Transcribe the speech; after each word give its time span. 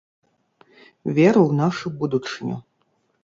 Веру 1.17 1.41
ў 1.49 1.53
нашу 1.61 1.87
будучыню! 2.01 2.57